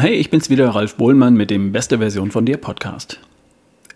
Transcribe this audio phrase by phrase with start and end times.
[0.00, 3.18] Hey, ich bin's wieder, Ralf Bohlmann mit dem Beste Version von dir Podcast.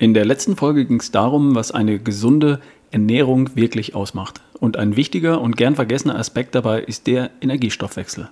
[0.01, 2.59] In der letzten Folge ging es darum, was eine gesunde
[2.91, 4.41] Ernährung wirklich ausmacht.
[4.59, 8.29] Und ein wichtiger und gern vergessener Aspekt dabei ist der Energiestoffwechsel.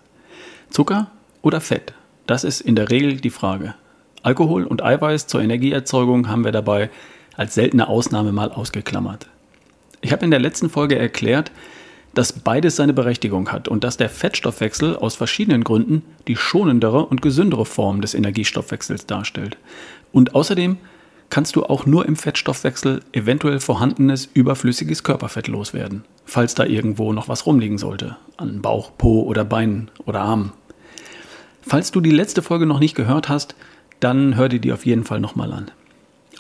[0.71, 1.13] Zucker
[1.43, 1.95] oder Fett?
[2.27, 3.77] Das ist in der Regel die Frage.
[4.25, 6.91] Alkohol und Eiweiß zur Energieerzeugung haben wir dabei
[7.37, 9.29] als seltene Ausnahme mal ausgeklammert.
[10.01, 11.53] Ich habe in der letzten Folge erklärt,
[12.15, 17.23] dass beides seine Berechtigung hat und dass der Fettstoffwechsel aus verschiedenen Gründen die schonendere und
[17.23, 19.57] gesündere Form des Energiestoffwechsels darstellt.
[20.13, 20.79] Und außerdem
[21.31, 27.29] kannst du auch nur im Fettstoffwechsel eventuell vorhandenes überflüssiges Körperfett loswerden, falls da irgendwo noch
[27.29, 30.53] was rumliegen sollte, an Bauch, Po oder Beinen oder Armen.
[31.63, 33.55] Falls du die letzte Folge noch nicht gehört hast,
[34.01, 35.71] dann hör dir die auf jeden Fall nochmal an.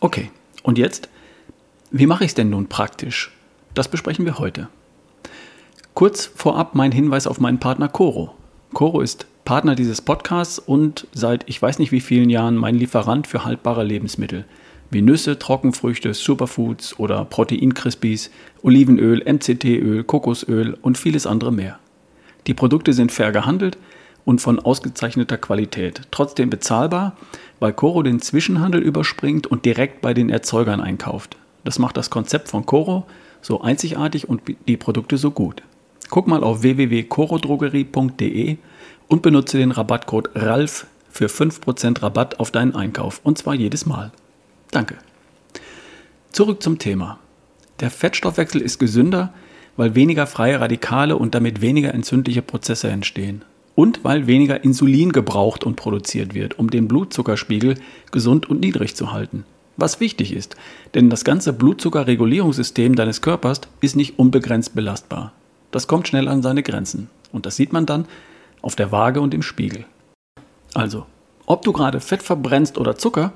[0.00, 0.30] Okay,
[0.62, 1.08] und jetzt,
[1.90, 3.30] wie mache ich es denn nun praktisch?
[3.74, 4.68] Das besprechen wir heute.
[6.00, 8.32] Kurz vorab mein Hinweis auf meinen Partner Coro.
[8.72, 13.26] Coro ist Partner dieses Podcasts und seit ich weiß nicht wie vielen Jahren mein Lieferant
[13.26, 14.46] für haltbare Lebensmittel
[14.90, 18.30] wie Nüsse, Trockenfrüchte, Superfoods oder Proteinkrispies,
[18.62, 21.78] Olivenöl, MCT-Öl, Kokosöl und vieles andere mehr.
[22.46, 23.76] Die Produkte sind fair gehandelt
[24.24, 27.14] und von ausgezeichneter Qualität, trotzdem bezahlbar,
[27.58, 31.36] weil Coro den Zwischenhandel überspringt und direkt bei den Erzeugern einkauft.
[31.62, 33.04] Das macht das Konzept von Coro
[33.42, 35.62] so einzigartig und die Produkte so gut.
[36.08, 38.56] Guck mal auf www.corodrogerie.de
[39.08, 44.12] und benutze den Rabattcode RALF für 5% Rabatt auf deinen Einkauf und zwar jedes Mal.
[44.70, 44.96] Danke.
[46.32, 47.18] Zurück zum Thema.
[47.80, 49.32] Der Fettstoffwechsel ist gesünder,
[49.76, 53.42] weil weniger freie Radikale und damit weniger entzündliche Prozesse entstehen.
[53.74, 57.76] Und weil weniger Insulin gebraucht und produziert wird, um den Blutzuckerspiegel
[58.12, 59.44] gesund und niedrig zu halten.
[59.76, 60.56] Was wichtig ist,
[60.94, 65.32] denn das ganze Blutzuckerregulierungssystem deines Körpers ist nicht unbegrenzt belastbar.
[65.70, 67.08] Das kommt schnell an seine Grenzen.
[67.32, 68.06] Und das sieht man dann
[68.62, 69.84] auf der Waage und im Spiegel.
[70.74, 71.06] Also,
[71.46, 73.32] ob du gerade Fett verbrennst oder Zucker,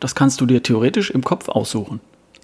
[0.00, 2.00] das kannst du dir theoretisch im Kopf aussuchen.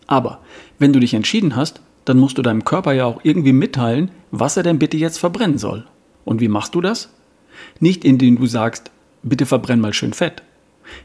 [0.06, 0.40] Aber
[0.78, 4.56] wenn du dich entschieden hast, dann musst du deinem Körper ja auch irgendwie mitteilen, was
[4.56, 5.86] er denn bitte jetzt verbrennen soll.
[6.24, 7.10] Und wie machst du das?
[7.80, 8.90] Nicht indem du sagst,
[9.22, 10.42] bitte verbrenn mal schön Fett.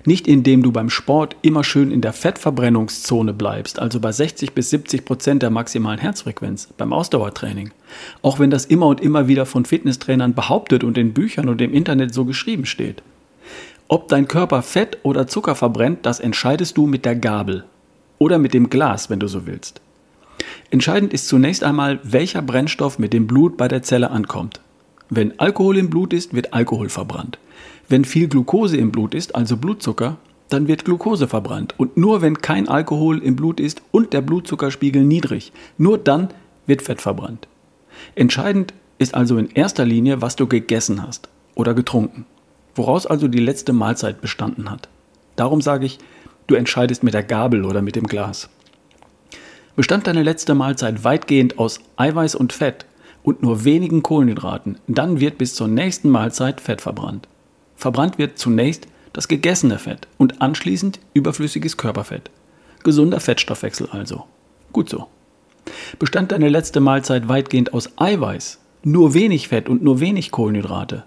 [0.06, 4.70] Nicht indem du beim Sport immer schön in der Fettverbrennungszone bleibst, also bei 60 bis
[4.70, 7.72] 70 Prozent der maximalen Herzfrequenz beim Ausdauertraining.
[8.22, 11.74] Auch wenn das immer und immer wieder von Fitnesstrainern behauptet und in Büchern und im
[11.74, 13.02] Internet so geschrieben steht.
[13.88, 17.66] Ob dein Körper Fett oder Zucker verbrennt, das entscheidest du mit der Gabel
[18.20, 19.82] oder mit dem Glas, wenn du so willst.
[20.70, 24.62] Entscheidend ist zunächst einmal, welcher Brennstoff mit dem Blut bei der Zelle ankommt.
[25.10, 27.40] Wenn Alkohol im Blut ist, wird Alkohol verbrannt.
[27.90, 30.18] Wenn viel Glucose im Blut ist, also Blutzucker,
[30.48, 31.76] dann wird Glucose verbrannt.
[31.78, 36.30] Und nur wenn kein Alkohol im Blut ist und der Blutzuckerspiegel niedrig, nur dann
[36.66, 37.48] wird Fett verbrannt.
[38.16, 42.26] Entscheidend ist also in erster Linie, was du gegessen hast oder getrunken
[42.80, 44.88] woraus also die letzte Mahlzeit bestanden hat.
[45.36, 46.00] Darum sage ich,
[46.48, 48.50] du entscheidest mit der Gabel oder mit dem Glas.
[49.76, 52.86] Bestand deine letzte Mahlzeit weitgehend aus Eiweiß und Fett
[53.22, 57.28] und nur wenigen Kohlenhydraten, dann wird bis zur nächsten Mahlzeit Fett verbrannt.
[57.80, 62.30] Verbrannt wird zunächst das gegessene Fett und anschließend überflüssiges Körperfett.
[62.84, 64.26] Gesunder Fettstoffwechsel also.
[64.74, 65.08] Gut so.
[65.98, 71.06] Bestand deine letzte Mahlzeit weitgehend aus Eiweiß, nur wenig Fett und nur wenig Kohlenhydrate,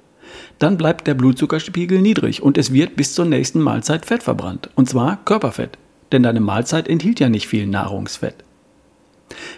[0.58, 4.70] dann bleibt der Blutzuckerspiegel niedrig und es wird bis zur nächsten Mahlzeit Fett verbrannt.
[4.74, 5.76] Und zwar Körperfett.
[6.10, 8.36] Denn deine Mahlzeit enthielt ja nicht viel Nahrungsfett.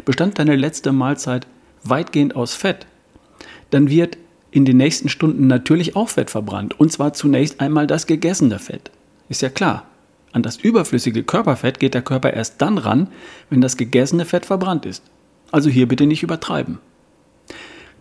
[0.05, 1.47] Bestand deine letzte Mahlzeit
[1.85, 2.87] weitgehend aus Fett,
[3.71, 4.17] dann wird
[4.55, 6.79] in den nächsten Stunden natürlich auch Fett verbrannt.
[6.79, 8.93] Und zwar zunächst einmal das gegessene Fett.
[9.29, 9.85] Ist ja klar.
[10.31, 13.09] An das überflüssige Körperfett geht der Körper erst dann ran,
[13.51, 15.03] wenn das gegessene Fett verbrannt ist.
[15.51, 16.79] Also hier bitte nicht übertreiben.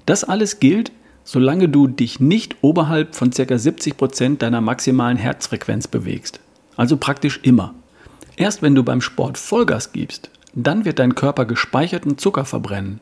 [0.05, 0.91] Das alles gilt,
[1.23, 3.57] solange du dich nicht oberhalb von ca.
[3.57, 6.39] 70 Prozent deiner maximalen Herzfrequenz bewegst.
[6.75, 7.73] Also praktisch immer.
[8.35, 12.99] Erst wenn du beim Sport Vollgas gibst, dann wird dein Körper gespeicherten Zucker verbrennen.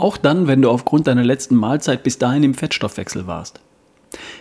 [0.00, 3.60] Auch dann, wenn du aufgrund deiner letzten Mahlzeit bis dahin im Fettstoffwechsel warst.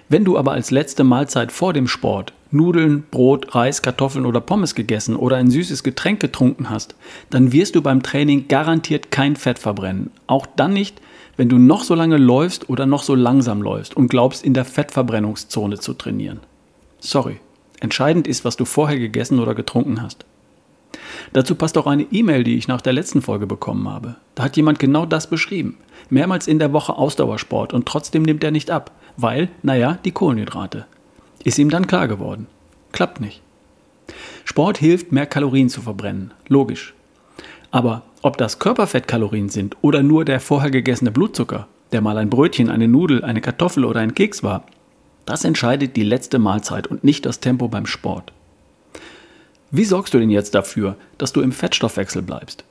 [0.07, 4.73] Wenn du aber als letzte Mahlzeit vor dem Sport Nudeln, Brot, Reis, Kartoffeln oder Pommes
[4.73, 6.95] gegessen oder ein süßes Getränk getrunken hast,
[7.29, 10.11] dann wirst du beim Training garantiert kein Fett verbrennen.
[10.27, 11.01] Auch dann nicht,
[11.35, 14.63] wenn du noch so lange läufst oder noch so langsam läufst und glaubst, in der
[14.63, 16.39] Fettverbrennungszone zu trainieren.
[16.99, 17.41] Sorry,
[17.81, 20.23] entscheidend ist, was du vorher gegessen oder getrunken hast.
[21.33, 24.15] Dazu passt auch eine E-Mail, die ich nach der letzten Folge bekommen habe.
[24.35, 25.77] Da hat jemand genau das beschrieben.
[26.09, 30.85] Mehrmals in der Woche Ausdauersport und trotzdem nimmt er nicht ab, weil, naja, die Kohlenhydrate.
[31.43, 32.47] Ist ihm dann klar geworden.
[32.91, 33.41] Klappt nicht.
[34.43, 36.31] Sport hilft, mehr Kalorien zu verbrennen.
[36.47, 36.93] Logisch.
[37.71, 42.69] Aber ob das Körperfettkalorien sind oder nur der vorher gegessene Blutzucker, der mal ein Brötchen,
[42.69, 44.63] eine Nudel, eine Kartoffel oder ein Keks war,
[45.29, 48.33] Das entscheidet die letzte Mahlzeit und nicht das Tempo beim Sport.
[49.71, 52.63] Wie sorgst du denn jetzt dafür, dass du im Fettstoffwechsel bleibst?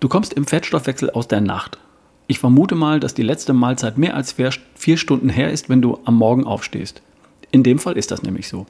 [0.00, 1.78] Du kommst im Fettstoffwechsel aus der Nacht.
[2.26, 4.34] Ich vermute mal, dass die letzte Mahlzeit mehr als
[4.74, 7.02] vier Stunden her ist, wenn du am Morgen aufstehst.
[7.50, 8.66] In dem Fall ist das nämlich so.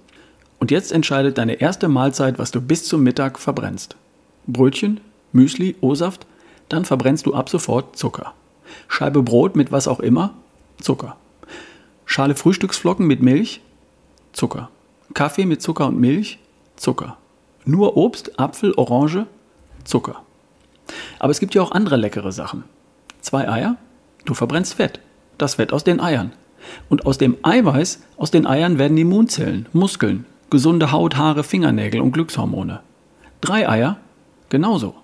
[0.58, 3.96] Und jetzt entscheidet deine erste Mahlzeit, was du bis zum Mittag verbrennst.
[4.46, 5.00] Brötchen,
[5.32, 6.26] Müsli, O-Saft,
[6.68, 8.34] dann verbrennst du ab sofort Zucker.
[8.88, 10.34] Scheibe Brot mit was auch immer,
[10.80, 11.16] Zucker.
[12.04, 13.60] Schale Frühstücksflocken mit Milch,
[14.32, 14.70] Zucker.
[15.14, 16.38] Kaffee mit Zucker und Milch,
[16.82, 17.16] Zucker.
[17.64, 19.26] Nur Obst, Apfel, Orange,
[19.84, 20.24] Zucker.
[21.20, 22.64] Aber es gibt ja auch andere leckere Sachen.
[23.20, 23.76] Zwei Eier,
[24.24, 24.98] du verbrennst Fett.
[25.38, 26.32] Das Fett aus den Eiern.
[26.88, 32.10] Und aus dem Eiweiß, aus den Eiern werden Immunzellen, Muskeln, gesunde Haut, Haare, Fingernägel und
[32.10, 32.80] Glückshormone.
[33.40, 33.98] Drei Eier,
[34.48, 34.96] genauso.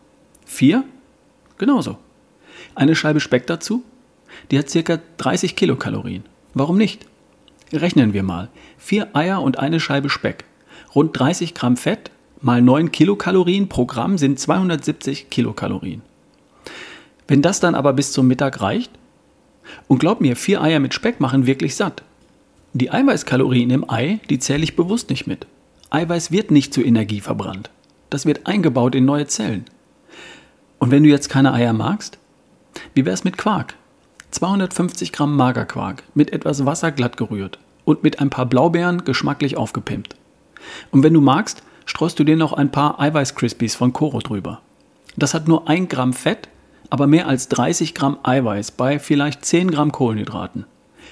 [0.45, 0.83] Vier,
[1.59, 1.97] genauso.
[2.75, 3.85] Eine Scheibe Speck dazu,
[4.51, 6.25] die hat circa 30 Kilokalorien.
[6.55, 7.07] Warum nicht?
[7.73, 8.49] Rechnen wir mal.
[8.79, 10.45] Vier Eier und eine Scheibe Speck.
[10.95, 16.03] Rund 30 Gramm Fett mal 9 Kilokalorien pro Gramm sind 270 Kilokalorien.
[17.27, 18.91] Wenn das dann aber bis zum Mittag reicht,
[19.87, 22.03] und glaub mir, vier Eier mit Speck machen wirklich satt.
[22.73, 25.47] Die Eiweißkalorien im Ei, die zähle ich bewusst nicht mit.
[25.91, 27.71] Eiweiß wird nicht zu Energie verbrannt.
[28.11, 29.65] Das wird eingebaut in neue Zellen.
[30.79, 32.19] Und wenn du jetzt keine Eier magst,
[32.95, 33.75] wie wär's mit Quark?
[34.31, 40.15] 250 Gramm Magerquark mit etwas Wasser glatt gerührt und mit ein paar Blaubeeren geschmacklich aufgepimpt.
[40.91, 44.61] Und wenn du magst, streust du dir noch ein paar Eiweiß-Crispies von Koro drüber.
[45.17, 46.49] Das hat nur 1 Gramm Fett,
[46.91, 50.65] aber mehr als 30 Gramm Eiweiß bei vielleicht 10 Gramm Kohlenhydraten.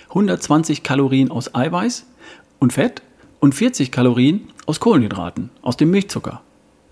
[0.08, 2.06] 120 Kalorien aus Eiweiß
[2.58, 3.02] und Fett
[3.40, 6.40] und 40 Kalorien aus Kohlenhydraten, aus dem Milchzucker.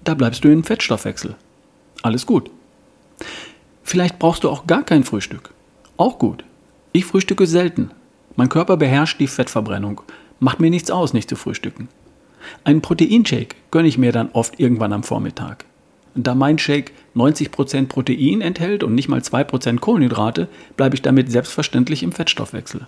[0.02, 1.36] Da bleibst du im Fettstoffwechsel.
[2.02, 2.50] Alles gut.
[3.82, 5.50] Vielleicht brauchst du auch gar kein Frühstück.
[5.96, 6.44] Auch gut.
[6.92, 7.90] Ich frühstücke selten.
[8.36, 10.02] Mein Körper beherrscht die Fettverbrennung.
[10.40, 11.88] Macht mir nichts aus, nicht zu frühstücken.
[12.64, 15.64] Einen Proteinshake gönne ich mir dann oft irgendwann am Vormittag.
[16.14, 22.02] Da mein Shake 90% Protein enthält und nicht mal 2% Kohlenhydrate, bleibe ich damit selbstverständlich
[22.02, 22.86] im Fettstoffwechsel.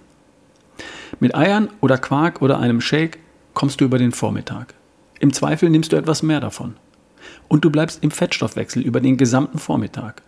[1.18, 3.18] Mit Eiern oder Quark oder einem Shake
[3.54, 4.74] kommst du über den Vormittag.
[5.18, 6.74] Im Zweifel nimmst du etwas mehr davon.
[7.48, 10.22] Und du bleibst im Fettstoffwechsel über den gesamten Vormittag.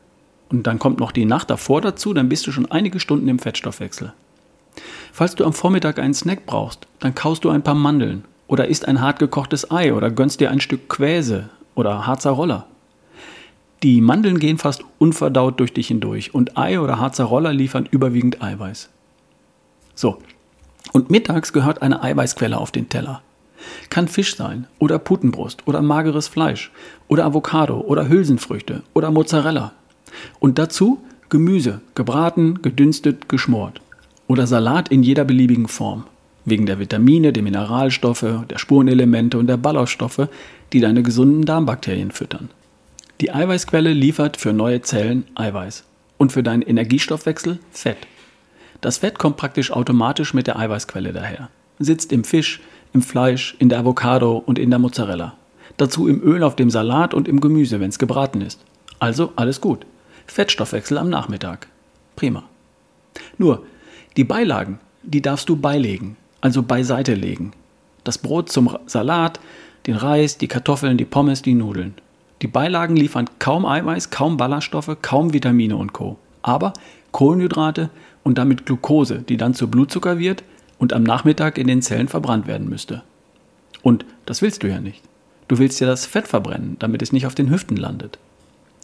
[0.48, 3.38] Und dann kommt noch die Nacht davor dazu, dann bist du schon einige Stunden im
[3.38, 4.12] Fettstoffwechsel.
[5.12, 8.88] Falls du am Vormittag einen Snack brauchst, dann kaust du ein paar Mandeln oder isst
[8.88, 12.66] ein hart gekochtes Ei oder gönnst dir ein Stück Quäse oder Harzer Roller.
[13.84, 18.42] Die Mandeln gehen fast unverdaut durch dich hindurch und Ei oder Harzer Roller liefern überwiegend
[18.42, 18.88] Eiweiß.
[19.94, 20.18] So,
[20.92, 23.22] und mittags gehört eine Eiweißquelle auf den Teller.
[23.90, 26.72] Kann Fisch sein oder Putenbrust oder mageres Fleisch
[27.06, 29.72] oder Avocado oder Hülsenfrüchte oder Mozzarella.
[30.40, 33.82] Und dazu Gemüse, gebraten, gedünstet, geschmort.
[34.28, 36.04] Oder Salat in jeder beliebigen Form.
[36.48, 40.28] Wegen der Vitamine, der Mineralstoffe, der Spurenelemente und der Ballaststoffe,
[40.72, 42.48] die deine gesunden Darmbakterien füttern.
[43.20, 45.84] Die Eiweißquelle liefert für neue Zellen Eiweiß
[46.16, 47.98] und für deinen Energiestoffwechsel Fett.
[48.80, 51.50] Das Fett kommt praktisch automatisch mit der Eiweißquelle daher.
[51.80, 52.60] Sitzt im Fisch,
[52.94, 55.34] im Fleisch, in der Avocado und in der Mozzarella.
[55.76, 58.64] Dazu im Öl auf dem Salat und im Gemüse, wenn es gebraten ist.
[59.00, 59.84] Also alles gut.
[60.26, 61.66] Fettstoffwechsel am Nachmittag.
[62.16, 62.44] Prima.
[63.36, 63.64] Nur,
[64.16, 67.52] die Beilagen, die darfst du beilegen, also beiseite legen.
[68.04, 69.40] Das Brot zum Salat,
[69.86, 71.94] den Reis, die Kartoffeln, die Pommes, die Nudeln.
[72.42, 76.18] Die Beilagen liefern kaum Eiweiß, kaum Ballaststoffe, kaum Vitamine und Co.
[76.42, 76.72] Aber
[77.10, 77.90] Kohlenhydrate
[78.22, 80.44] und damit Glucose, die dann zu Blutzucker wird
[80.78, 83.02] und am Nachmittag in den Zellen verbrannt werden müsste.
[83.82, 85.02] Und das willst du ja nicht.
[85.48, 88.18] Du willst ja das Fett verbrennen, damit es nicht auf den Hüften landet.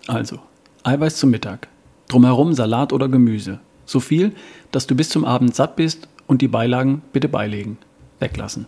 [0.06, 0.40] Also,
[0.82, 1.68] Eiweiß zum Mittag.
[2.08, 3.60] Drumherum Salat oder Gemüse.
[3.86, 4.32] So viel,
[4.72, 7.78] dass du bis zum Abend satt bist und die Beilagen bitte beilegen.
[8.20, 8.66] Weglassen.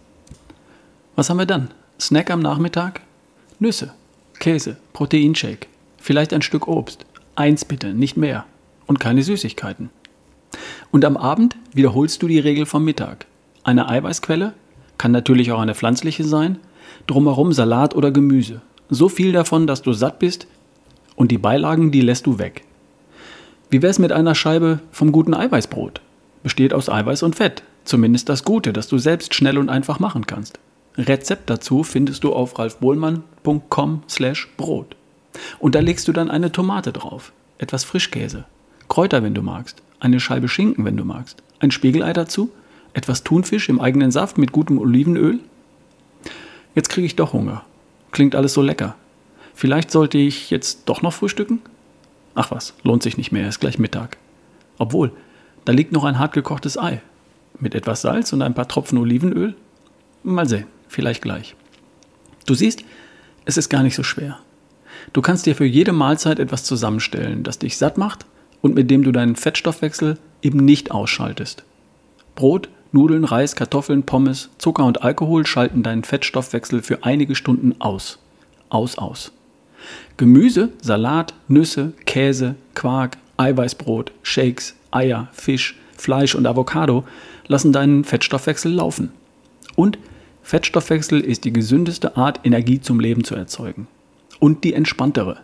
[1.14, 1.70] Was haben wir dann?
[2.00, 3.00] Snack am Nachmittag?
[3.58, 3.94] Nüsse,
[4.38, 5.66] Käse, Proteinshake,
[5.98, 7.06] vielleicht ein Stück Obst.
[7.36, 8.44] Eins bitte, nicht mehr.
[8.86, 9.90] Und keine Süßigkeiten.
[10.90, 13.26] Und am Abend wiederholst du die Regel vom Mittag.
[13.64, 14.52] Eine Eiweißquelle,
[14.98, 16.58] kann natürlich auch eine pflanzliche sein,
[17.06, 18.62] drumherum Salat oder Gemüse.
[18.88, 20.46] So viel davon, dass du satt bist,
[21.16, 22.62] und die Beilagen, die lässt du weg.
[23.70, 26.00] Wie wär's mit einer Scheibe vom guten Eiweißbrot?
[26.46, 27.64] Besteht aus Eiweiß und Fett.
[27.82, 30.60] Zumindest das Gute, das du selbst schnell und einfach machen kannst.
[30.96, 34.94] Rezept dazu findest du auf ralfbohlmann.com slash Brot.
[35.58, 38.44] Und da legst du dann eine Tomate drauf, etwas Frischkäse,
[38.86, 42.52] Kräuter, wenn du magst, eine Scheibe Schinken, wenn du magst, ein Spiegelei dazu,
[42.92, 45.40] etwas Thunfisch im eigenen Saft mit gutem Olivenöl.
[46.76, 47.64] Jetzt kriege ich doch Hunger.
[48.12, 48.94] Klingt alles so lecker.
[49.52, 51.60] Vielleicht sollte ich jetzt doch noch frühstücken?
[52.36, 54.16] Ach was, lohnt sich nicht mehr, ist gleich Mittag.
[54.78, 55.10] Obwohl,
[55.66, 57.02] da liegt noch ein hart gekochtes Ei.
[57.58, 59.54] Mit etwas Salz und ein paar Tropfen Olivenöl?
[60.22, 61.56] Mal sehen, vielleicht gleich.
[62.46, 62.84] Du siehst,
[63.44, 64.38] es ist gar nicht so schwer.
[65.12, 68.26] Du kannst dir für jede Mahlzeit etwas zusammenstellen, das dich satt macht
[68.62, 71.64] und mit dem du deinen Fettstoffwechsel eben nicht ausschaltest.
[72.36, 78.20] Brot, Nudeln, Reis, Kartoffeln, Pommes, Zucker und Alkohol schalten deinen Fettstoffwechsel für einige Stunden aus.
[78.68, 79.32] Aus, aus.
[80.16, 87.04] Gemüse, Salat, Nüsse, Käse, Quark, Eiweißbrot, Shakes, Eier, Fisch, Fleisch und Avocado
[87.46, 89.12] lassen deinen Fettstoffwechsel laufen.
[89.74, 89.98] Und
[90.42, 93.88] Fettstoffwechsel ist die gesündeste Art, Energie zum Leben zu erzeugen.
[94.40, 95.38] Und die entspanntere.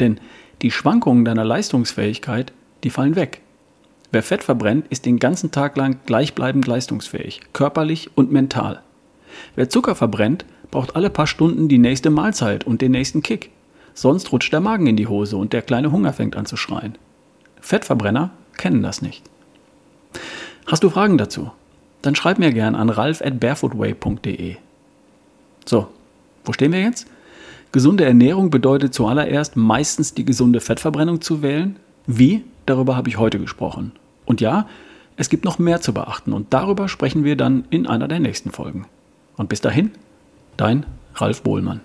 [0.00, 0.18] Denn
[0.62, 2.52] die Schwankungen deiner Leistungsfähigkeit,
[2.84, 3.42] die fallen weg.
[4.12, 8.82] Wer Fett verbrennt, ist den ganzen Tag lang gleichbleibend leistungsfähig, körperlich und mental.
[9.54, 13.50] Wer Zucker verbrennt, braucht alle paar Stunden die nächste Mahlzeit und den nächsten Kick.
[13.94, 16.96] Sonst rutscht der Magen in die Hose und der kleine Hunger fängt an zu schreien.
[17.60, 19.22] Fettverbrenner kennen das nicht.
[20.66, 21.50] Hast du Fragen dazu?
[22.02, 24.56] Dann schreib mir gern an ralf at barefootway.de.
[25.64, 25.88] So,
[26.44, 27.06] wo stehen wir jetzt?
[27.72, 31.76] Gesunde Ernährung bedeutet zuallererst meistens die gesunde Fettverbrennung zu wählen.
[32.06, 32.44] Wie?
[32.64, 33.92] Darüber habe ich heute gesprochen.
[34.24, 34.66] Und ja,
[35.16, 38.50] es gibt noch mehr zu beachten und darüber sprechen wir dann in einer der nächsten
[38.50, 38.86] Folgen.
[39.36, 39.90] Und bis dahin,
[40.56, 41.80] dein Ralf Bohlmann.